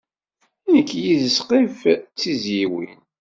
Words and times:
Nekk 0.73 0.91
yid-s 1.03 1.37
qrib 1.47 1.71
d 2.07 2.09
tizzyiwin. 2.19 2.93